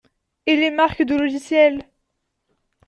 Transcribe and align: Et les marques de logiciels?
Et 0.47 0.55
les 0.55 0.71
marques 0.71 1.03
de 1.03 1.13
logiciels? 1.15 1.83